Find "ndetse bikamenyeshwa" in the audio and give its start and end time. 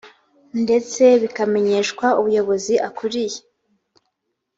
0.63-2.07